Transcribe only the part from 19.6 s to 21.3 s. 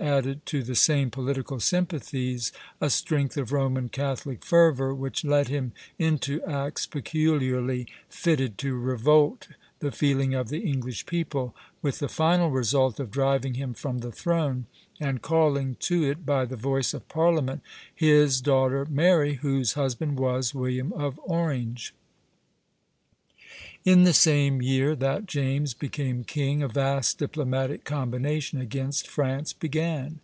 husband was William of